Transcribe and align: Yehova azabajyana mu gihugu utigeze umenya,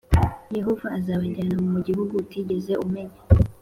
Yehova 0.57 0.87
azabajyana 0.97 1.55
mu 1.73 1.79
gihugu 1.87 2.13
utigeze 2.23 2.73
umenya, 2.85 3.19